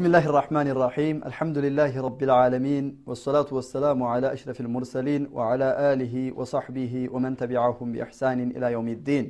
بسم 0.00 0.06
الله 0.06 0.26
الرحمن 0.32 0.68
الرحيم 0.74 1.16
الحمد 1.30 1.58
لله 1.58 1.92
رب 2.06 2.22
العالمين 2.22 2.84
والصلاة 3.06 3.48
والسلام 3.56 4.02
على 4.02 4.32
أشرف 4.32 4.60
المرسلين 4.60 5.22
وعلى 5.32 5.92
آله 5.92 6.14
وصحبه 6.38 7.08
ومن 7.12 7.36
تبعهم 7.36 7.92
بإحسان 7.92 8.38
إلى 8.56 8.72
يوم 8.72 8.88
الدين 8.88 9.24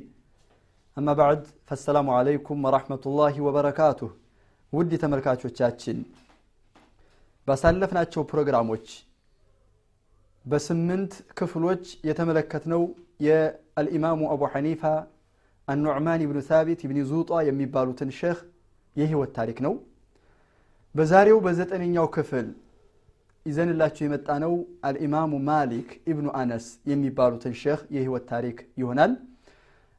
أما 0.97 1.13
بعد 1.13 1.47
فالسلام 1.67 2.09
عليكم 2.09 2.65
ورحمة 2.65 3.03
الله 3.05 3.41
وبركاته 3.41 4.09
ودي 4.71 4.97
تمركاتو 4.97 5.49
تشاتشن 5.49 5.97
بسالفنا 7.47 8.03
تشو 8.03 8.23
بروغراموش 8.23 8.87
بسمنت 10.45 11.13
كفلوش 11.37 11.87
يتملكتنو 12.09 12.81
يا 13.27 13.59
الإمام 13.81 14.19
أبو 14.35 14.47
حنيفة 14.47 15.07
النعمان 15.69 16.21
بن 16.31 16.39
ثابت 16.39 16.79
بن 16.89 16.97
زوطة 17.03 17.41
يمي 17.41 17.65
بالوتن 17.65 18.09
شيخ 18.09 18.37
يهي 18.97 19.15
والتاريك 19.15 19.61
نو 19.61 19.90
በዛሬው 20.95 21.37
በዘጠነኛው 21.45 22.07
ክፍል 22.15 22.47
ይዘንላችሁ 23.45 24.03
የመጣ 24.05 24.29
ነው 24.43 24.53
አልኢማሙ 24.87 25.33
ማሊክ 25.47 25.89
ኢብኑ 26.11 26.27
አነስ 26.39 26.65
የሚባሉትን 26.89 27.53
ሼህ 27.61 27.79
የህይወት 27.95 28.25
ታሪክ 28.31 28.57
ይሆናል። 28.81 29.13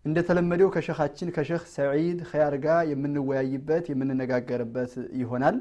እንደተለመደው 0.05 0.69
ከሸኻችን 0.75 1.29
ከሼህ 1.35 1.63
ሰዒድ 1.75 2.21
ኸያር 2.31 2.55
ጋር 2.65 2.81
የምንወያይበት 2.91 3.85
የምንነጋገርበት 3.93 4.93
ይሆናል። 5.21 5.57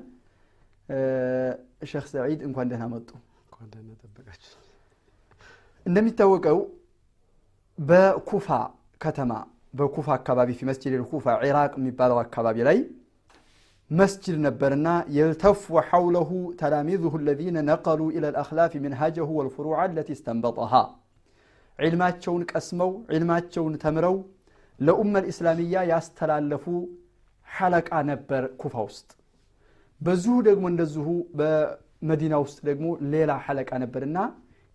ሼክ 1.92 2.06
ሰዒድ 2.14 2.40
እንኳን 2.48 2.70
ደህና 2.72 2.86
መጡ። 2.94 3.10
እንደሚታወቀው 5.86 6.60
በኩፋ 7.78 8.48
ከተማ 9.02 9.32
በኩፋ 9.80 10.08
አካባቢ 10.18 10.50
ፊ 10.58 10.66
መስጅድ 10.70 10.94
ልኩፋ 11.02 11.26
ዒራቅ 11.46 11.72
የሚባለው 11.80 12.18
አካባቢ 12.24 12.58
ላይ 12.68 12.78
መስጅድ 13.92 14.36
ነበርና 14.46 14.88
የልተፉ 15.16 15.62
ሐውለሁ 15.88 16.30
ተላሚዙሁ 16.60 17.14
ለዚነ 17.28 17.58
ነቀሉ 17.70 18.02
ኢለ 18.16 18.26
ልአክላፍ 18.36 18.74
ምንሃጀሁ 18.84 19.28
ወልፍሩዓ 19.38 19.78
አለቲ 19.84 20.10
እስተንበጠሃ። 20.16 20.74
ዒልማቸውን 21.80 22.44
ቀስመው 22.52 22.92
ዒልማቸውን 23.12 23.74
ተምረው 23.84 24.16
ለኡመ 24.80 25.14
ልእስላምያ 25.24 25.84
ያስተላለፉ 25.92 26.66
ሐለቃ 27.48 27.90
ነበር 28.12 28.44
ኩፋ 28.62 28.76
ውስጥ። 28.88 29.10
በዚሁ 30.02 30.36
ደግሞ 30.48 30.64
እንደዚሁ 30.72 31.08
በመዲና 31.40 32.36
ውስጥ 32.44 32.60
ደግሞ 32.70 32.86
ሌላ 33.14 33.32
ሐለቃ 33.46 33.72
ነበርና 33.84 34.18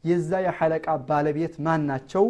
የዛ 0.05 0.31
የሐለቃ 0.45 0.87
ባለቤት 1.09 1.55
ማን 1.67 1.83
ናቸው? 1.91 2.25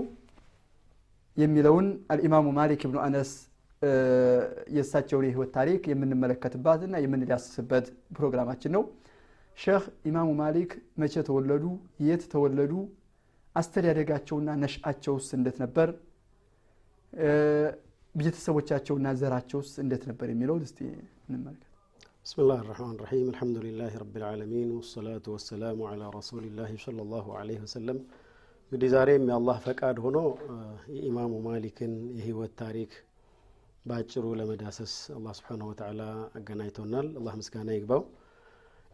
የሚለውን 1.36 1.86
አልኢማሙ 2.12 2.46
ማሊክ 2.58 2.82
ብኑ 2.88 2.98
አነስ 3.06 3.30
የእሳቸውን 4.75 5.25
የህይወት 5.27 5.51
ታሪክ 5.57 5.81
የምንመለከትባትና 5.91 6.95
የምንዳስስበት 7.03 7.85
ፕሮግራማችን 8.17 8.73
ነው 8.77 8.83
ሼህ 9.57 9.85
ኢማሙ 10.09 10.29
ማሊክ 10.41 10.71
መቼ 11.01 11.13
ተወለዱ 11.29 11.65
የት 12.07 12.23
ተወለዱ 12.33 12.73
አስተዳደጋቸውና 13.55 14.49
ነሽአቸውስ 14.63 15.27
እንዴት 15.37 15.57
ነበር 15.63 15.89
ቤተሰቦቻቸውና 18.15 19.07
ዘራቸውስ 19.21 19.71
እንዴት 19.83 20.03
ነበር 20.11 20.29
የሚለውን 20.33 20.63
እስቲ 20.69 20.79
እንመለከት 21.29 21.67
بسم 22.25 22.39
الله 22.43 22.59
الرحمن 22.65 22.93
الرحيم 22.97 23.25
الحمد 23.33 23.57
لله 23.65 23.91
رب 24.03 24.15
العالمين 24.21 24.67
والصلاة 24.77 25.25
والسلام 25.27 25.77
على 25.91 26.05
رسول 26.19 26.43
الله 26.49 26.71
صلى 26.85 27.01
الله 27.05 27.25
عليه 27.39 27.59
وسلم 27.65 27.97
እንግዲህ 28.71 28.89
ዛሬም 28.95 29.23
የአላህ 29.29 29.57
ፈቃድ 29.67 29.97
ሆኖ 30.05 30.17
የኢማሙ 30.95 31.31
ማሊክን 31.47 31.93
የህይወት 32.17 32.53
ታሪክ 32.63 32.91
በአጭሩ 33.86 34.24
ለመዳሰስ 34.38 34.94
አላህ 35.16 35.32
سبحانه 35.38 35.60
وتعالى 35.66 36.00
አገናኝቶናል። 36.38 37.08
አላህ 37.18 37.34
ምስጋና 37.40 37.68
ይግባው። 37.76 38.02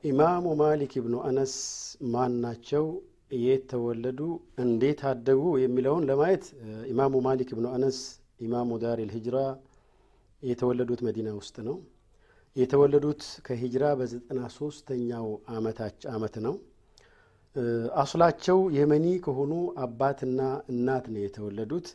ኢማሙ 0.04 0.46
ማሊክ 0.60 0.92
ብኑ 1.04 1.14
አነስ 1.28 1.54
ማን 2.14 2.32
ናቸው? 2.44 2.84
የት 3.38 3.62
ተወለዱ? 3.70 4.20
እንዴት 4.64 5.00
አደጉ? 5.10 5.42
የሚለውን 5.62 6.04
ለማየት 6.10 6.44
ኢማሙ 6.92 7.14
ማሊክ 7.26 7.50
ብኑ 7.58 7.66
አነስ 7.76 7.98
ኢማሙ 8.46 8.70
دار 8.82 9.00
الهجرة 9.08 9.36
የተወለዱት 10.42 11.00
መዲና 11.06 11.28
ውስጥ 11.38 11.56
ነው። 11.68 11.76
የተወለዱት 12.56 13.22
ከሂጅራ 13.46 13.84
በዘጠና 13.98 14.40
ሶስተኛው 14.56 15.26
አመት 16.14 16.34
ነው። 16.46 16.54
አስላቸው 18.02 18.58
የመኒ 18.76 19.06
ከሆኑ 19.24 19.52
አባትና 19.84 20.40
እናት 20.72 21.06
ነው 21.14 21.20
የተወለዱት። 21.24 21.88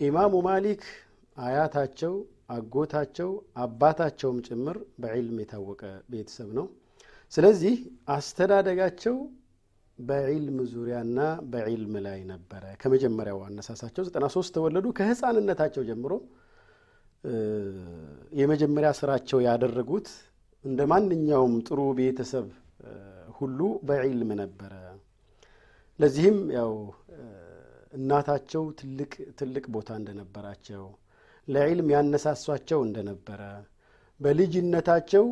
ኢማሙ 0.00 0.34
ማሊክ 0.46 0.82
አያታቸው 1.36 2.14
አጎታቸው 2.48 3.30
አባታቸውም 3.56 4.38
ጭምር 4.46 4.76
በዒልም 5.02 5.38
የታወቀ 5.42 5.82
ቤተሰብ 6.12 6.50
ነው። 6.58 6.66
ስለዚህ 7.32 7.74
አስተዳደጋቸው 8.08 9.16
በዒልም 9.98 10.58
ዙሪያና 10.72 11.18
በዒልም 11.52 11.94
ላይ 12.06 12.18
ነበረ። 12.32 12.64
ከመጀመሪያው 12.82 13.38
አነሳሳቸው 13.46 14.02
93 14.08 14.54
ተወለዱ። 14.56 14.86
ከህፃንነታቸው 14.98 15.84
ጀምሮ 15.88 16.12
የመጀመሪያ 18.40 18.90
ስራቸው 18.98 19.38
ያደረጉት 19.46 20.08
እንደ 20.64 20.80
ማንኛውም 20.92 21.54
ጥሩ 21.68 21.80
ቤተሰብ 21.98 22.46
ሁሉ 23.38 23.58
በዒልም 23.88 24.30
ነበረ። 24.42 24.72
ለዚህም 25.98 26.38
ያው 26.56 26.72
እናታቸው 27.92 28.64
ትልቅ 28.80 29.12
ትልቅ 29.38 29.64
ቦታ 29.74 29.90
እንደነበራቸው 30.00 30.84
ለዒልም 31.48 31.88
ያነሳሷቸው 31.94 32.80
እንደነበረ 32.86 33.40
በልጅነታቸው 34.20 35.26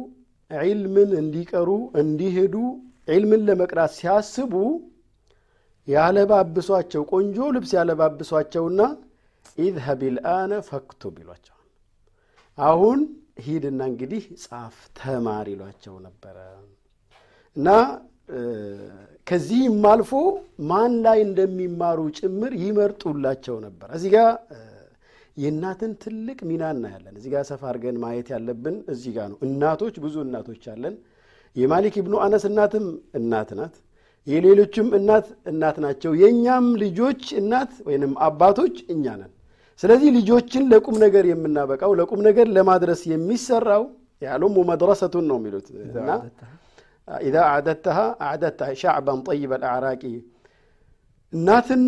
ዒልምን 0.51 1.11
እንዲቀሩ 1.21 1.69
እንዲሄዱ 2.01 2.55
ዒልምን 3.09 3.43
ለመቅራት 3.49 3.93
ሲያስቡ 3.99 4.53
ያለባብሷቸው 5.89 7.03
ቆንጆ 7.13 7.39
ልብስ 7.55 7.73
ያለባብሷቸውና 7.79 8.81
ኢዝሀብ 9.59 10.01
ልአነ 10.17 10.53
ፈክቱብ 10.69 11.15
ይሏቸዋል። 11.23 11.51
አሁን 12.59 13.01
ሂድና 13.47 13.81
እንግዲህ 13.91 14.25
ጻፍ 14.45 14.77
ተማር 14.99 15.47
ይሏቸው 15.53 15.95
ነበረ። 16.07 16.37
እና 17.57 17.69
ከዚህም 19.27 19.83
አልፎ 19.91 20.13
ማን 20.71 20.93
ላይ 21.05 21.19
እንደሚማሩ 21.27 22.01
ጭምር 22.19 22.53
ይመርጡላቸው 22.63 23.57
ነበር። 23.67 23.89
እዚህ 23.97 24.11
ጋ 24.15 24.19
የእናትን 25.37 25.93
ትልቅ 26.03 26.39
ሚና 26.49 26.65
እናያለን። 26.75 27.15
እዚህ 27.19 27.31
ጋር 27.35 27.45
ሰፋ 27.49 27.63
አድርገን 27.71 27.97
ማየት 28.03 28.29
ያለብን 28.35 28.77
እዚህ 28.93 29.13
ጋር 29.17 29.27
ነው። 29.33 29.39
እናቶች 29.47 29.95
ብዙ 30.05 30.17
እናቶች 30.27 30.65
አለን። 30.73 30.95
የማሊክ 31.57 31.95
ኢብኑ 32.01 32.15
አነስ 32.25 32.45
እናትም 32.51 32.87
እናት 33.19 33.51
ናት። 33.59 33.75
የሌሎችም 34.27 34.87
እናት 34.99 35.27
እናት 35.51 35.77
ናቸው። 35.85 36.13
የእኛም 36.21 36.67
ልጆች 36.83 37.23
እናት 37.41 37.73
ወይንም 37.89 38.13
አባቶች 38.27 38.77
እኛ 38.95 39.05
ነን። 39.21 39.33
ስለዚህ 39.83 40.09
ልጆችን 40.17 40.65
ለቁም 40.73 40.97
ነገር 41.05 41.25
የምናበቃው 41.31 41.93
ለቁም 42.01 42.21
ነገር 42.29 42.47
ለማድረስ 42.57 43.01
የሚሰራው 43.13 43.85
ያሉሙ 44.23 44.57
መድረሰቱን 44.71 45.25
ነው 45.31 45.37
የሚሉት። 45.41 45.67
እና 45.95 46.11
ኢዛ 47.23 47.37
አዕደተሃ 47.49 47.99
አዕደተ 48.27 48.61
ሻዕባን 48.83 49.21
ጠይበ 49.27 49.53
አዕራቂ 49.73 50.03
እናትን 51.35 51.83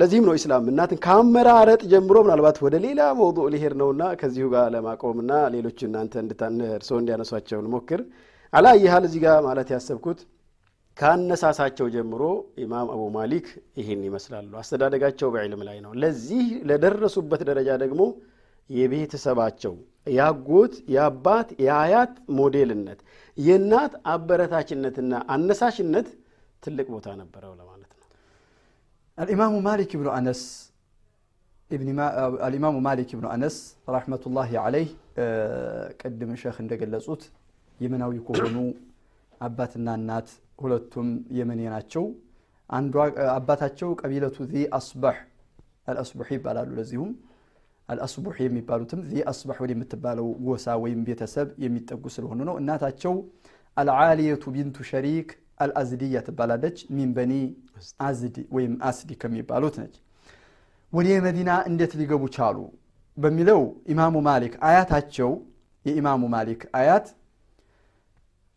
ለዚህም 0.00 0.24
ነው 0.28 0.34
ኢስላም 0.38 0.64
እናትን 0.72 0.98
ከአመራረጥ 1.04 1.80
ጀምሮ 1.92 2.16
ምናልባት 2.24 2.56
ወደ 2.64 2.76
ሌላ 2.84 3.02
መውضዕ 3.20 3.44
ሊሄድ 3.54 3.74
ነውና 3.80 4.02
ከዚሁ 4.20 4.46
ጋር 4.54 4.66
ለማቆምና 4.74 5.32
ሌሎች 5.54 5.78
እናንተ 5.86 6.14
እርስዎ 6.72 6.96
እንዲያነሷቸው 7.00 7.60
ሞክር 7.74 8.00
አላ 8.52 8.66
ይሃል 8.82 9.04
እዚህ 9.08 9.20
ጋር 9.24 9.38
ማለት 9.46 9.70
ያሰብኩት 9.74 10.18
ከአነሳሳቸው 10.96 11.86
ጀምሮ 11.94 12.22
ኢማም 12.62 12.90
አቡ 12.92 13.02
ማሊክ 13.16 13.46
ይህን 13.80 14.02
ይመስላሉ። 14.06 14.52
አስተዳደጋቸው 14.60 15.28
በዕልም 15.34 15.62
ላይ 15.68 15.78
ነው። 15.84 15.92
ለዚህ 16.02 16.44
ለደረሱበት 16.70 17.42
ደረጃ 17.48 17.70
ደግሞ 17.82 18.02
የቤተሰባቸው 18.70 19.74
የአጎት 20.08 20.74
የአባት 20.94 21.48
የአያት 21.64 22.14
ሞዴልነት 22.38 23.00
የእናት 23.38 23.92
አበረታችነትና 24.12 25.12
አነሳሽነት 25.34 26.08
ትልቅ 26.62 26.86
ቦታ 26.94 27.08
ነበረው 27.20 27.52
ለማለት 27.60 27.90
ነው 27.92 27.95
الإمام 29.17 29.53
مالك 29.63 29.91
بن 30.01 30.07
أنس 30.19 30.41
ابن 31.71 31.87
ما 31.97 32.05
الإمام 32.47 32.75
مالك 32.83 33.09
بن 33.19 33.25
أنس 33.35 33.55
رحمة 33.89 34.23
الله 34.27 34.49
عليه 34.65 34.89
قدم 36.01 36.29
الشيخ 36.35 36.55
እንደገለጹት 36.63 37.21
የመናዊ 37.79 38.13
ከሆኑ 38.27 38.55
አባትና 39.47 39.87
እናት 39.99 40.27
ሁለቱም 40.61 41.07
የመኔ 41.37 41.61
ናቸው 41.75 42.03
አንዷ 42.69 42.95
አባታቸው 43.37 43.89
ቀቢለቱ 44.01 44.37
ዚ 44.51 44.63
አስባሕ 44.79 45.17
አልአስቡሕ 45.91 46.29
ይባላሉ 46.37 46.69
ለዚሁም 46.79 47.11
አልአስቡሕ 47.89 48.35
የሚባሉትም 48.45 48.99
ዚ 49.11 49.23
አስባሕ 49.31 49.57
ወደምትባለው 49.65 50.27
ጎሳ 50.47 50.75
ወይም 50.83 50.99
ቤተሰብ 51.07 51.47
የሚጠጉ 51.63 52.03
ስለሆኑ 52.15 52.39
ነው 52.49 52.55
እናታቸው 52.61 53.15
አልዓሊየቱ 53.77 54.43
ቢንቱ 54.55 54.77
ሸሪክ 54.91 55.29
አልአዝድያ 55.60 56.22
ትባላለች። 56.26 56.78
ሚን 56.96 57.10
በኒ 57.16 57.32
አዝድ 58.06 58.36
ወይም 58.56 58.74
አስዲ 58.88 59.10
ከሚባሉት 59.22 59.76
ነች። 59.82 59.94
ወደ 60.92 61.08
መዲና 61.26 61.50
እንዴት 61.70 61.92
ሊገቡ 62.00 62.24
ቻሉ 62.36 62.58
በሚለው 63.16 63.60
ኢማሙ 63.92 64.16
ማሊክ 64.26 64.54
አያታቸው 64.68 65.30
የኢማሙ 65.84 66.22
ማሊክ 66.34 66.62
አያት 66.80 67.06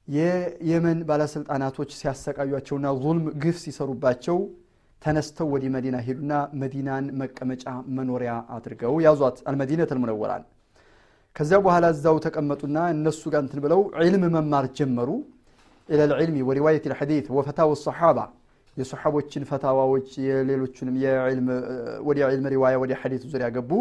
የየመን 0.07 0.99
ባለስልጣናቶች 1.09 1.89
ሲያሰቃዩቸውና 1.97 2.87
ዙልም 3.01 3.25
ግፍ 3.41 3.57
ሲሰሩባቸው 3.63 4.37
ተነስተው 5.01 5.47
ወደ 5.53 5.65
መዲና 5.75 5.97
ሄዱና 6.07 6.31
መዲናን 6.61 7.05
መቀመጫ 7.19 7.65
መኖሪያ 7.97 8.31
አድርገው 8.55 8.95
ያዟት 9.05 9.37
አልመዲነት 9.49 9.91
አልሙነወራን 9.93 10.43
ከዚያ 11.35 11.57
በኋላ 11.65 11.85
እዛው 11.93 12.17
ተቀመጡና 12.25 12.77
እነሱ 12.95 13.21
ጋር 13.33 13.41
እንትን 13.45 13.59
ብለው 13.65 13.81
ዒልም 13.99 14.23
መማር 14.35 14.65
ጀመሩ 14.79 15.09
ኢለ 15.88 16.00
ልዕልሚ 16.10 16.36
ወሪዋየት 16.48 16.84
ልሐዲት 16.92 17.26
ወፈታው 17.36 17.70
ሰሓባ 17.84 18.18
የሰሓቦችን 18.76 19.42
ፈታዋዎች 19.50 20.08
የሌሎችንም 20.26 20.94
ወደ 22.08 22.18
ዒልም 22.28 22.46
ሪዋያ 22.54 22.76
ወደ 22.82 22.92
ሐዲት 23.00 23.22
ዙሪያ 23.32 23.48
ገቡ 23.56 23.72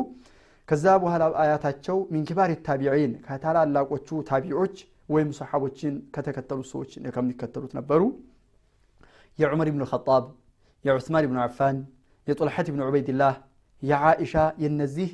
ከዛ 0.67 0.85
በኋላ 1.03 1.23
አያታቸው 1.43 1.97
ሚንኪባር 2.13 2.51
ታቢዒን 2.67 3.13
ከታላላቆቹ 3.25 4.07
ታቢዖች 4.29 4.75
ወይም 5.13 5.29
ሰሓቦችን 5.39 5.95
ከተከተሉ 6.15 6.59
ሰዎች 6.71 6.91
ከሚከተሉት 7.15 7.71
ነበሩ 7.79 8.01
የዑመር 9.39 9.69
ብን 9.73 9.81
ልኸጣብ 9.83 10.25
የዑስማን 10.85 11.25
ብን 11.31 11.39
ዓፋን 11.45 11.77
የጦልሐት 12.27 12.67
ብን 12.73 12.81
ዑበይድላህ 12.87 13.33
የዓኢሻ 13.83 14.35
የነዚህ 14.63 15.09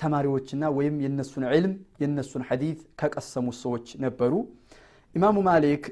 ተማሪዎችና 0.00 0.64
ወይም 0.78 0.96
የነሱን 1.04 1.44
ዕልም 1.50 1.72
የነሱን 2.02 2.42
ሐዲት 2.48 2.80
ከቀሰሙ 3.00 3.46
ሰዎች 3.62 3.86
ነበሩ 4.04 4.32
ኢማሙ 5.15 5.37
ማሊክ 5.47 5.83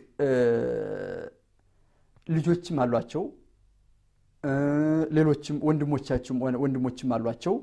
ልጆችም 2.28 2.78
አሏቸው 2.84 3.24
ሌሎችም 5.16 5.58
ወንድሞችም 6.60 7.12
አሏቸው። 7.18 7.56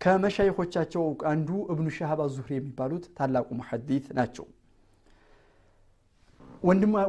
ከመሻይኮቻቸው 0.00 1.02
አንዱ 1.30 1.48
እብኑ 1.72 1.88
ሻሃብ 1.96 2.20
ዙህሪ 2.34 2.52
የሚባሉት 2.56 3.04
ታላቁ 3.18 3.48
ሙሐዲት 3.58 4.06
ናቸው። 4.18 4.46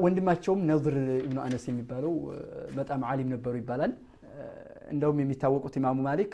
ወንድማቸውም 0.04 0.62
ነዝር 0.70 0.96
ኢብኑ 1.20 1.38
አነስ 1.46 1.66
የሚባለው 1.70 2.14
በጣም 2.78 3.02
ዓሊም 3.10 3.30
ነበሩ 3.36 3.54
ይባላል። 3.62 3.94
እንደውም 4.94 5.20
የሚታወቁት 5.24 5.76
ኢማሙ 5.80 6.00
ማሊክ 6.08 6.34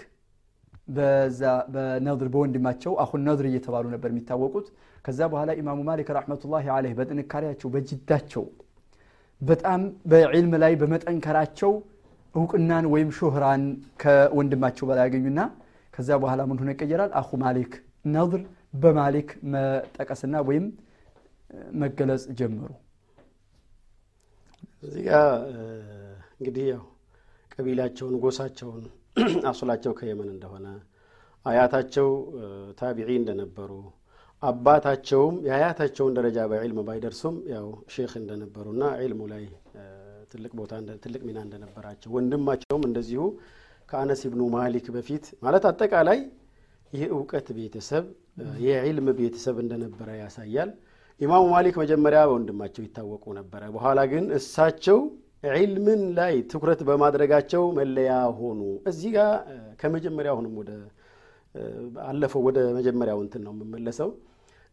በዛ 0.87 1.41
በነዝር 1.73 2.27
በወንድማቸው 2.33 2.93
አሁን 3.03 3.21
ነዝር 3.27 3.45
እየተባሉ 3.49 3.85
ነበር 3.93 4.09
የሚታወቁት። 4.11 4.67
ከዛ 5.05 5.19
በኋላ 5.31 5.51
ኢማሙ 5.59 5.79
ማሊክ 5.87 6.09
ረሕመቱላሂ 6.17 6.65
አለይህ 6.75 6.95
በጥንካሬያቸው 6.99 7.69
በጅዳቸው 7.75 8.43
በጣም 9.41 9.81
በዕልም 10.11 10.53
ላይ 10.63 10.73
በመጠንከራቸው 10.81 11.71
እውቅናን 12.35 12.85
ወይም 12.93 13.09
ሹህራን 13.17 13.63
ከወንድማቸው 14.01 14.85
በላይ 14.89 15.05
ያገኙና 15.07 15.39
ከዛ 15.93 16.09
በኋላ 16.21 16.41
ምን 16.49 16.59
ሆነ 16.61 16.69
ይቀየራል? 16.75 17.11
አሁ 17.19 17.29
ማሊክ 17.41 17.71
ነዝር 18.07 18.41
በማሊክ 18.81 19.29
መጠቀስና 19.53 20.35
ወይም 20.49 20.65
መገለጽ 21.81 22.23
ጀመሩ። 22.39 22.69
እዚህ 24.83 25.03
እንግዲህ 26.35 26.65
ያው 26.71 26.83
ቀቢላቸውን 27.51 28.15
ጎሳቸውን 28.23 28.83
አሱላቸው 29.49 29.91
ከየመን 29.99 30.29
እንደሆነ 30.33 30.67
አያታቸው 31.45 32.07
ታቢዒ 32.79 33.09
እንደነበሩ 33.19 33.71
አባታቸውም 34.43 35.35
የአያታቸውን 35.47 36.13
ደረጃ 36.17 36.37
በዕልም 36.51 36.79
ባይደርሱም 36.87 37.35
ያው 37.53 37.65
ሼክ 37.93 38.13
እንደነበሩና 38.21 38.83
ዕልሙ 39.01 39.21
ላይ 39.31 39.43
ትልቅ 40.31 40.51
ቦታ 40.59 40.73
ትልቅ 41.03 41.21
ሚና 41.27 41.39
እንደነበራቸው 41.45 42.09
ወንድማቸውም 42.17 42.83
እንደዚሁ 42.89 43.23
ከአነስ 43.89 44.21
ብኑ 44.33 44.41
ማሊክ 44.55 44.87
በፊት 44.95 45.25
ማለት 45.43 45.63
አጠቃላይ 45.69 46.19
የእውቀት 46.93 47.47
ቤተሰብ 47.57 48.05
የዕልም 48.65 49.07
ቤተሰብ 49.19 49.57
እንደነበረ 49.63 50.09
ያሳያል። 50.21 50.69
ኢማሙ 51.21 51.43
ማሊክ 51.53 51.75
መጀመሪያ 51.81 52.19
በወንድማቸው 52.29 52.83
ይታወቁ 52.85 53.25
ነበረ። 53.39 53.63
በኋላ 53.75 53.99
ግን 54.13 54.25
እሳቸው 54.37 54.99
ዒልምን 55.43 56.01
ላይ 56.17 56.33
ትኩረት 56.51 56.81
በማድረጋቸው 56.87 57.63
መለያ 57.77 58.11
ሆኑ። 58.39 58.59
እዚህ 58.91 59.11
ጋር 59.15 59.31
ከመጀመሪያ 59.81 60.31
አሁንም 60.35 60.53
ወደ 60.61 60.71
አለፈው 62.05 62.41
ወደ 62.47 62.59
መጀመሪያው 62.77 63.19
እንትን 63.23 63.41
ነው 63.47 63.53
የምመለሰው። 63.55 64.09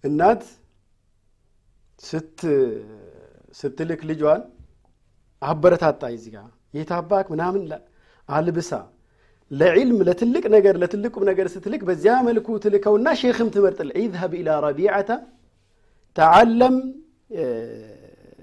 እናት 0.05 0.43
ስትልክ 3.55 4.01
ልጇን 4.11 4.43
አበረታታ 5.43 6.03
እዚህ 6.15 6.31
ጋር። 6.37 6.47
የታባክ 6.75 7.27
ምናምን 7.35 7.63
አልብሳ 8.29 8.71
ለዕልም 9.51 9.99
ለትልቅ 10.09 10.45
ነገር 10.55 10.75
ለትልቁም 10.83 11.23
ነገር 11.29 11.47
ስትልክ 11.53 11.83
በዚያ 11.89 12.15
መልኩ 12.27 12.57
ትልከውና 12.65 13.09
ሼክም 13.21 13.49
ትመርጥል 13.55 13.91
ኢዝሀብ 14.01 14.33
ኢላ 14.41 14.57
ረቢዓተ 14.67 15.11
ተዓለም 16.17 16.77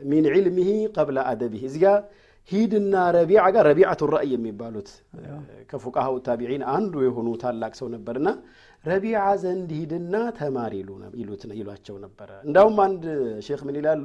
ሚን 0.05 0.25
ዕልሚሂ 0.33 0.69
ቀብለ 0.95 1.17
አደቢህ 1.31 1.63
እዚ 1.69 1.75
ጋ 1.83 1.89
ሂድና 2.49 2.95
ረቢዓ 3.15 3.43
ጋር 3.53 3.63
ረቢዓቱ 3.69 4.01
ራእይ 4.13 4.31
የሚባሉት 4.33 4.89
ከፉቃሃው 5.69 6.15
ታቢዒን 6.27 6.63
አንዱ 6.75 6.93
የሆኑ 7.05 7.29
ታላቅ 7.43 7.71
ሰው 7.79 7.87
ነበርና 7.93 8.29
ረቢዓ 8.83 9.21
ዘንድ 9.43 9.69
ሂድና 9.79 10.15
ተማሪ 10.39 10.73
ይሏቸው 11.59 11.95
ነበረ 12.03 12.29
እንዳውም 12.47 12.77
አንድ 12.85 13.03
ሼክ 13.47 13.61
ምን 13.67 13.77
ይላሉ? 13.79 14.03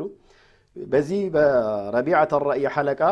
በዚህ 0.76 1.20
በረቢዓተ 1.34 2.32
ራእይ 2.46 2.64
ሐለቃ 2.74 3.02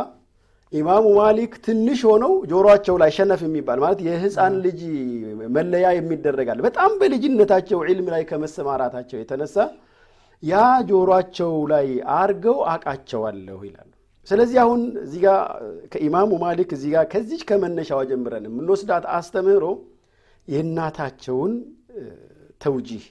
ኢማሙ 0.73 1.05
ማሊክ 1.19 1.52
ትንሽ 1.67 2.00
ሆነው 2.08 2.32
ጆሮቸው 2.50 2.96
ላይ 3.02 3.11
ሸነፍ 3.17 3.40
የሚባል 3.46 3.79
ማለት 3.85 4.00
የህፃን 4.06 4.55
ልጅ 4.64 4.81
መለያ 5.56 5.87
የሚደረጋል። 5.99 6.58
በጣም 6.67 6.90
በልጅነታቸው 7.00 7.79
ዒልም 7.88 8.08
ላይ 8.14 8.25
ከመሰማራታቸው 8.31 9.19
የተነሳ 9.20 9.56
ያ 10.43 10.56
ጆሮቸው 10.88 11.52
ላይ 11.73 11.87
አርገው 12.17 12.58
አቃቸዋለሁ 12.73 13.59
ይላሉ። 13.68 13.85
ስለዚህ 14.28 14.59
አሁን 14.64 14.80
እዚህ 15.04 15.21
ጋ 15.25 15.28
ከኢማሙ 15.92 16.30
ማሊክ 16.42 16.71
እዚህ 16.76 16.90
ጋ 16.95 17.04
ከዚች 17.12 17.42
ከመነሻዋ 17.49 18.00
ጀምረን 18.11 18.47
የምንወስዳት 18.49 19.04
አስተምህሮ 19.18 19.66
የእናታቸውን 20.49 21.52
توجيه። 22.64 23.04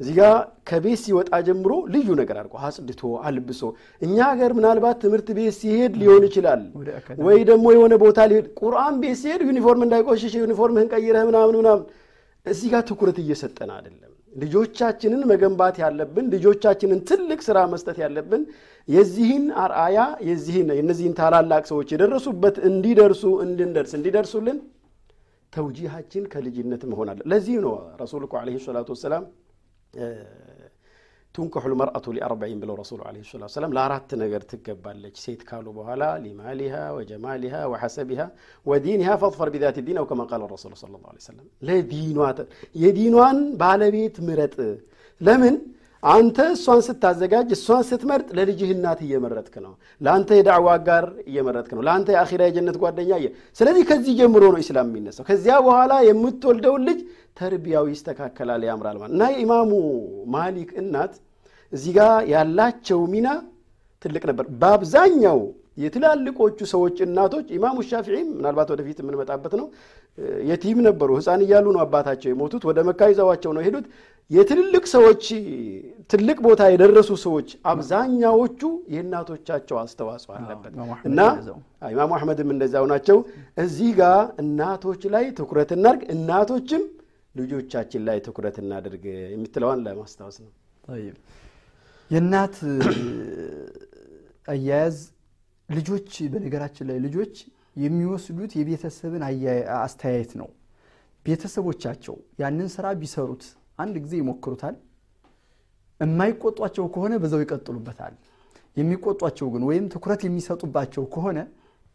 እዚህ 0.00 0.14
ጋ 0.18 0.22
ከቤት 0.68 1.00
ሲወጣ 1.02 1.30
ጀምሮ 1.46 1.72
ልዩ 1.94 2.08
ነገር 2.20 2.36
አድርጎ 2.40 2.54
አጽድቶ 2.66 3.00
አልብሶ 3.28 3.62
እኛ 4.02 4.16
ሀገር 4.30 4.50
ምናልባት 4.58 4.96
ትምህርት 5.02 5.28
ቤት 5.38 5.54
ሲሄድ 5.58 5.94
ሊሆን 6.02 6.22
ይችላል 6.28 6.62
ወይ 7.26 7.40
ደግሞ 7.50 7.66
የሆነ 7.74 7.94
ቦታ 8.04 8.20
ሊሄድ 8.30 8.46
ቁርአን 8.60 8.94
ቤት 9.02 9.18
ሲሄድ 9.22 9.42
ዩኒፎርም 9.48 9.82
እንዳይቆሽሽ 9.86 10.34
ዩኒፎርምህን 10.42 10.88
ቀይረህ 10.94 11.24
ምናምን 11.30 11.56
ምናምን 11.60 11.84
እዚህ 12.46 12.68
ጋር 12.74 12.82
ትኩረት 12.90 13.18
እየሰጠን 13.24 13.72
አይደለም 13.76 14.09
ልጆቻችንን 14.34 15.22
መገንባት 15.30 15.76
ያለብን 15.82 16.26
ልጆቻችንን 16.34 17.00
ትልቅ 17.08 17.40
ስራ 17.48 17.58
መስጠት 17.72 17.96
ያለብን 18.04 18.42
የዚህን 18.88 19.46
አርአያ 19.64 19.98
የዚህን 20.28 20.68
የነዚህን 20.78 21.14
ታላላቅ 21.20 21.62
ሰዎች 21.72 21.88
የደረሱበት 21.94 22.56
እንዲደርሱ 22.70 23.24
እንድንደርስ 23.46 23.92
እንዲደርሱልን 23.98 24.58
ተውጂሃችን 25.52 26.24
ከልጅነት 26.32 26.82
መሆን 26.90 27.08
አለ 27.12 27.20
ለዚህ 27.32 27.56
ነው 27.66 27.72
ረሱል 28.02 28.24
ለ 28.48 28.58
ሰላቱ 28.66 28.88
ወሰላም 28.96 29.24
ቱንከሑ 31.35 31.63
ልመርአቱ 31.71 32.05
ሊአርበዒን 32.15 32.59
ብለው 32.63 32.75
ረሱሉ 32.81 32.99
ለ 33.15 33.23
ሰላት 33.31 33.51
ሰላም 33.55 33.71
ለአራት 33.77 34.09
ነገር 34.21 34.41
ትገባለች 34.51 35.15
ሴት 35.23 35.41
ካሉ 35.49 35.65
በኋላ 35.77 36.03
ሊማሊሃ 36.25 36.75
ወጀማሊሃ 36.97 37.55
ወሐሰቢሃ 37.71 38.21
ወዲንሃ 38.65 39.09
ፈጥፈር 39.23 39.49
ቢዛት 39.55 39.77
ዲን 39.87 39.97
አው 40.01 40.05
ከማ 40.11 40.23
ቃል 40.31 40.43
ረሱሉ 40.53 40.71
ለ 40.85 40.99
ላ 41.07 41.25
ሰለም 41.27 41.47
ለዲኗ 41.69 42.19
የዲኗን 42.75 43.39
ባለቤት 43.63 44.17
ምረጥ 44.27 44.55
ለምን 45.21 45.57
አንተ 46.02 46.38
እሷን 46.54 46.80
ስታዘጋጅ 46.86 47.48
እሷን 47.56 47.82
ስትመርጥ 47.88 48.28
ለልጅህ 48.36 48.70
እናት 48.74 49.00
እየመረጥክ 49.06 49.54
ነው። 49.64 49.72
ለአንተ 50.00 50.38
የዳዕዋ 50.38 50.68
ጋር 50.86 51.06
እየመረጥክ 51.26 51.72
ነው። 51.76 51.82
ለአንተ 51.86 52.08
የአኺራ 52.14 52.42
የጀነት 52.48 52.76
ጓደኛ 52.82 53.10
ስለዚህ 53.58 53.82
ከዚህ 53.90 54.14
ጀምሮ 54.20 54.44
ነው 54.54 54.60
ኢስላም 54.64 54.88
የሚነሳው። 54.90 55.26
ከዚያ 55.30 55.56
በኋላ 55.66 55.92
የምትወልደውን 56.08 56.84
ልጅ 56.88 57.00
ተርቢያው 57.40 57.84
ይስተካከላል 57.92 58.64
ያምራል 58.68 58.96
ማለት 59.00 59.14
እና 59.16 59.24
የኢማሙ 59.34 59.70
ማሊክ 60.34 60.70
እናት 60.82 61.14
እዚህ 61.72 61.92
ጋር 61.98 62.12
ያላቸው 62.32 63.00
ሚና 63.12 63.28
ትልቅ 64.04 64.22
ነበር። 64.30 64.46
በአብዛኛው 64.60 65.40
የትላልቆቹ 65.82 66.58
ሰዎች 66.72 66.96
እናቶች 67.04 67.46
ኢማሙ 67.56 67.78
ሻፊዒም 67.90 68.28
ምናልባት 68.36 68.68
ወደፊት 68.72 68.98
የምንመጣበት 69.02 69.52
ነው 69.60 69.66
የቲም 70.48 70.78
ነበሩ። 70.86 71.10
ህፃን 71.18 71.42
እያሉ 71.44 71.66
ነው 71.74 71.82
አባታቸው 71.84 72.28
የሞቱት። 72.30 72.62
ወደ 72.68 72.78
መካ 72.88 73.08
ይዘዋቸው 73.12 73.50
ነው 73.56 73.62
የሄዱት። 73.62 73.86
የትልልቅ 74.30 74.84
ሰዎች 74.92 75.24
ትልቅ 76.10 76.36
ቦታ 76.44 76.62
የደረሱ 76.72 77.10
ሰዎች 77.22 77.48
አብዛኛዎቹ 77.70 78.60
የእናቶቻቸው 78.94 79.76
አስተዋጽኦ 79.82 80.30
አለበት። 80.36 80.72
እና 81.10 81.20
ኢማሙ 81.90 82.10
አሕመድም 82.18 82.50
እንደዛው 82.54 82.86
ናቸው። 82.92 83.18
እዚህ 83.58 83.90
ጋር 84.00 84.20
እናቶች 84.42 85.02
ላይ 85.14 85.26
ትኩረት 85.40 85.72
እናርግ 85.76 86.02
እናቶችም 86.14 86.84
ልጆቻችን 87.34 88.02
ላይ 88.08 88.18
ትኩረት 88.26 88.56
እናድርግ 88.62 89.04
የምትለዋን 89.34 89.82
ለማስታወስ 89.86 90.38
ነው። 90.44 90.50
የእናት 92.10 92.56
አያያዝ 94.48 94.96
ልጆች 95.68 96.12
በነገራችን 96.32 96.86
ላይ 96.90 96.98
ልጆች 97.04 97.34
የሚወስዱት 97.76 98.52
የቤተሰብን 98.58 99.22
አስተያየት 99.80 100.32
ነው 100.40 100.48
ቤተሰቦቻቸው 101.26 102.14
ያንን 102.40 102.68
ስራ 102.74 102.86
ቢሰሩት 103.00 103.42
አንድ 103.78 103.94
ጊዜ 104.04 104.14
ይሞክሩታል 104.20 104.76
የማይቆጧቸው 106.00 106.84
ከሆነ 106.94 107.14
በዛው 107.22 107.40
ይቀጥሉበታል። 107.42 108.14
የሚቆጧቸው 108.76 109.46
ግን 109.54 109.62
ወይም 109.68 109.84
ትኩረት 109.94 110.20
የሚሰጡባቸው 110.26 111.04
ከሆነ 111.14 111.38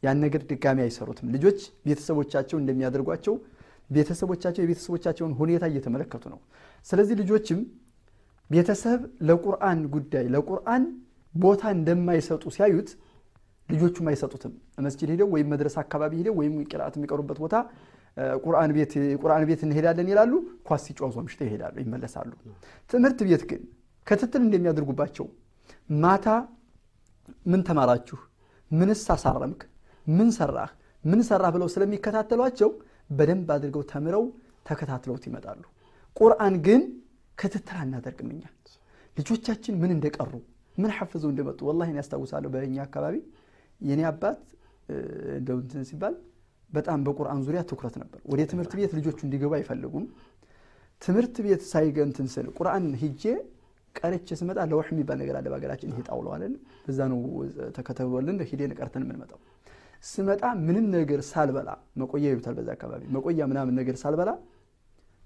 ያን 0.04 0.20
ነገር 0.24 0.42
ድጋሚ 0.50 0.80
አይሰሩትም። 0.86 1.28
ልጆች 1.36 1.60
ቤተሰቦቻቸው 1.86 2.58
እንደሚያደርጓቸው 2.62 3.36
ቤተሰቦቻቸው 3.90 4.62
የቤተሰቦቻቸውን 4.64 5.34
ሁኔታ 5.40 5.64
እየተመለከቱ 5.72 6.24
ነው። 6.34 6.40
ስለዚህ 6.88 7.16
ልጆችም 7.22 7.60
ቤተሰብ 8.50 9.00
ለቁርአን 9.28 9.80
ጉዳይ 9.96 10.26
ለቁርአን 10.36 10.84
ቦታ 11.34 11.64
እንደማይሰጡ 11.78 12.44
ሲያዩት 12.56 12.90
ልጆቹም 13.70 14.08
አይሰጡትም። 14.10 14.54
መስጂድ 14.86 15.10
ሄደው 15.14 15.28
ወይም 15.34 15.48
መድረስ 15.54 15.76
አካባቢ 15.84 16.12
ሄደው 16.20 16.36
ወይም 16.40 16.56
ቅርአት 16.72 16.96
የሚቀሩበት 16.98 17.38
ቦታ 17.44 17.56
ቁርአን 18.44 18.72
ቤት 19.48 19.62
እንሄዳለን 19.66 20.08
ይላሉ። 20.12 20.34
ኳስ 20.68 20.82
ሲጫወቱ 20.88 21.16
አምሽተው 21.22 21.48
ይሄዳሉ፣ 21.48 21.76
ይመለሳሉ። 21.84 22.32
ትምህርት 22.90 23.20
ቤት 23.28 23.44
ግን 23.50 23.62
ክትትል 24.08 24.42
እንደሚያደርጉባቸው 24.46 25.26
ማታ 26.04 26.28
ምን 27.46 27.62
ተማራችሁ፣ 27.68 28.18
ምንስ 28.72 29.04
አሳረምክ፣ 29.14 29.62
ምን 30.08 30.30
ሰራህ፣ 30.38 30.72
ምን 31.04 31.20
ሰራህ 31.30 31.52
ብለው 31.56 31.68
ስለሚከታተሏቸው 31.74 32.70
በደንብ 33.10 33.50
አድርገው 33.56 33.84
ተምረው 33.92 34.24
ተከታትለውት 34.68 35.24
ይመጣሉ። 35.30 35.62
ቁርአን 36.18 36.56
ግን 36.66 36.82
ክትትል 37.38 37.78
አናደርግም። 37.82 38.30
እኛ 38.36 38.44
ልጆቻችን 39.18 39.74
ምን 39.82 39.92
እንደቀሩ 39.96 40.32
ምን 40.76 40.92
ሐፍዘው 40.96 41.30
እንደመጡ 41.34 41.60
ወላሂ 41.68 41.90
ያስታውሳለሁ። 42.00 42.50
በእኛ 42.54 42.78
አካባቢ 42.88 43.16
የኔ 43.82 44.02
አባት 44.10 44.40
እንደው 45.38 45.58
እንትን 45.62 45.84
ሲባል 45.90 46.16
በጣም 46.70 47.00
በቁርአን 47.06 47.42
ዙሪያ 47.48 47.62
ትኩረት 47.70 47.96
ነበር። 48.02 48.20
ወደ 48.32 48.42
ትምህርት 48.52 48.72
ቤት 48.80 48.92
ልጆቹ 48.98 49.20
እንዲገቡ 49.28 49.52
አይፈልጉም። 49.58 50.06
ትምህርት 51.02 51.36
ቤት 51.46 51.62
ሳይገንትን 51.72 52.28
ስል 52.34 52.48
ቁርአን 52.58 52.86
ሂጄ 53.02 53.24
ቀርቼ 53.96 54.30
ስመጣ 54.40 54.60
ለውሕ 54.72 54.88
የሚባል 54.94 55.18
ነገር 55.22 55.36
አለ 55.40 55.46
በሀገራችን። 55.52 55.90
ይሄ 55.92 56.00
ጣውለው 56.08 56.32
አለን 56.36 56.54
በዛ 56.86 57.00
ነው 57.12 57.20
ተከተብሎልን 57.78 58.40
ሂደን 58.50 58.72
ቀርተን 58.80 59.04
የምንመጣው። 59.06 59.40
ስመጣ 60.04 60.44
ምንም 60.66 60.86
ነገር 60.96 61.20
ሳልበላ 61.30 61.70
መቆያ 62.02 62.26
ይሉታል 62.32 62.56
በዛ 62.58 62.70
አካባቢ 62.76 63.04
መቆያ 63.16 63.46
ምናምን 63.52 63.76
ነገር 63.80 63.96
ሳልበላ 64.02 64.32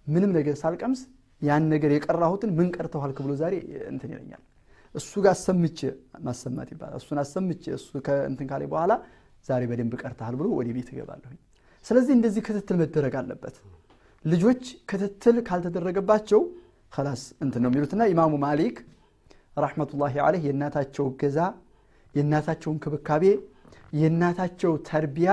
ምንም 0.08 0.32
ነገር 0.38 0.56
ሳልቀምስ 0.62 1.01
ያን 1.41 1.65
ነገር 1.74 1.91
የቀራሁትን 1.96 2.51
ምን 2.58 2.70
ቀርተዋል 2.75 3.12
ብሎ 3.20 3.34
ዛሬ 3.41 3.56
እንትን 3.91 4.10
ይለኛል። 4.13 4.41
እሱ 5.00 5.13
ጋር 5.24 5.34
አሰምቼ 5.36 5.79
ማሰማት 6.25 6.70
ይባላል። 6.74 7.00
እሱን 7.01 7.20
አሰምቼ 7.24 7.63
እሱ 7.77 7.89
እንትን 8.29 8.46
ካለ 8.50 8.63
በኋላ 8.72 8.91
ዛሬ 9.46 9.62
በደንብ 9.70 9.94
ቀርተሃል 10.01 10.36
ብሎ 10.39 10.48
ወደ 10.60 10.70
ቤት 10.77 10.89
እገባለሁኝ። 10.94 11.38
ስለዚህ 11.86 12.13
እንደዚህ 12.18 12.41
ክትትል 12.48 12.77
መደረግ 12.82 13.13
አለበት። 13.20 13.56
ልጆች 14.25 14.62
ክትትል 14.89 15.38
ካልተደረገባቸው 15.48 16.41
ከላስ 16.94 17.24
እንትን 17.44 17.62
ነው 17.63 17.70
የሚሉትና 17.72 18.01
ኢማሙ 18.12 18.34
ማሊክ 18.44 18.77
ረሕመቱላሂ 19.58 20.15
አለይህ 20.25 20.44
የእናታቸው 20.48 21.06
እገዛ፣ 21.12 21.38
የእናታቸው 22.13 22.70
እንክብካቤ፣ 22.74 23.24
የእናታቸው 23.94 24.74
ተርቢያ፣ 24.89 25.32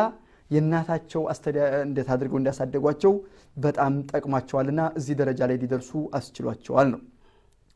የእናታቸው 0.50 1.22
እንዴት 1.84 2.08
አድርገው 2.14 2.38
እንዳሳደጓቸው 2.40 3.12
በጣም 3.56 3.92
ጠቅሟቸዋልና 4.10 4.80
እዚህ 4.98 5.14
ደረጃ 5.20 5.40
ላይ 5.50 5.56
ሊደርሱ 5.62 5.90
አስችሏቸዋል 6.18 6.88
ነው። 6.94 7.00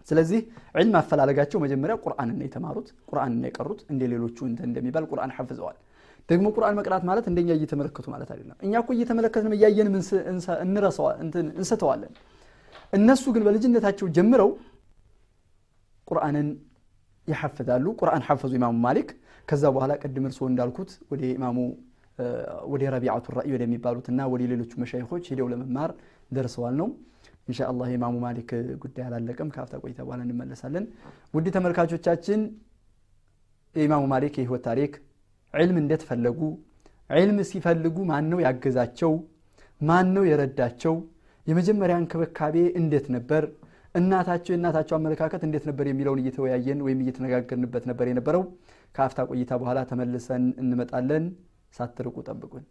ስለዚህ 0.07 0.41
ዕልም 0.75 0.95
አፈላለጋቸው 1.01 1.59
መጀመሪያ 1.65 1.95
ቁርአንን 2.05 2.39
የተማሩት፣ 2.45 2.89
ቁርአንን 3.11 3.43
የቀሩት። 3.49 3.81
እንደ 3.93 4.03
ሌሎቹ 4.13 4.39
እንትን 4.49 4.67
እንደሚባል 4.71 5.05
ቁርአን 5.11 5.33
ሐፍዘዋል። 5.37 5.77
ደግሞ 6.29 6.47
ቁርአን 6.57 6.75
መቅራት 6.79 7.05
ማለት 7.09 7.25
እንደኛ 7.31 7.51
እየተመለከቱ 7.59 8.07
ማለት 8.15 8.29
አይደለም። 8.33 8.57
እኛ 8.67 8.73
እኮ 8.83 8.91
እየተመለከትን 8.97 9.55
እያየንም 9.57 9.95
እንስተዋለን። 11.57 12.13
እነሱ 12.93 13.25
ግን 13.35 13.43
በልጅነታቸው 13.47 14.07
ጀምረው 14.17 14.51
ቁርአንን 16.09 16.49
ያሐፍዛሉ። 17.29 17.87
ቁርአን 18.01 18.23
ሐፈዙ 18.29 18.53
ኢማሙ 18.59 18.75
ማሊክ። 18.85 19.11
ከዛ 19.49 19.65
በኋላ 19.75 19.93
ቅድም 20.03 20.25
እርስዎ 20.29 20.45
እንዳልኩት 20.51 20.91
ወደ 21.13 21.23
ኢማሙ 21.35 21.59
ወደ 22.73 22.83
ረቢዓቱ 22.95 23.27
ራእይ 23.37 23.53
ወደሚባሉትና 23.55 24.21
ወደ 24.33 24.43
ሌሎቹ 24.51 24.73
መሻይኾች 24.83 25.25
ሄደው 25.31 25.47
ለመማር 25.53 25.91
ደርሰዋል 26.31 26.75
ነው። 26.81 26.89
ኢንሻአላህ 27.49 27.87
የኢማሙ 27.91 28.17
ማሊክ 28.25 28.51
ጉዳይ 28.83 29.05
አላለቀም። 29.07 29.49
ከአፍታ 29.55 29.75
ቆይታ 29.83 30.01
በኋላ 30.07 30.21
እንመለሳለን። 30.27 30.85
ውድ 31.35 31.47
ተመልካቾቻችን 31.57 32.41
የኢማሙ 33.75 34.05
ማሊክ 34.13 34.35
የህይወት 34.39 34.63
ታሪክ 34.69 34.93
ዕልም 35.55 35.79
እንዴት 35.83 36.03
ፈለጉ፣ 36.09 36.41
ዕልም 37.11 37.39
ሲፈልጉ 37.51 37.97
ማን 38.11 38.27
ነው 38.33 38.41
ያገዛቸው፣ 38.45 39.13
ማን 39.81 40.09
ነው 40.17 40.25
የረዳቸው፣ 40.29 40.95
የመጀመሪያ 41.47 41.95
እንክብካቤ 42.01 42.57
እንዴት 42.81 43.07
ነበር፣ 43.15 43.45
እናታቸው 43.95 44.53
የእናታቸው 44.55 44.95
አመለካከት 44.97 45.43
እንዴት 45.47 45.65
ነበር 45.69 45.87
የሚለውን 45.89 46.21
እየተወያየን 46.23 46.83
ወይም 46.87 47.01
እየተነጋገርንበት 47.05 47.85
ነበር 47.91 48.07
የነበረው። 48.11 48.43
ከአፍታ 48.95 49.21
ቆይታ 49.31 49.53
በኋላ 49.63 49.81
ተመልሰን 49.91 50.45
እንመጣለን። 50.63 51.25
ሳትርቁ 51.75 52.17
ጠብቁን። 52.29 52.65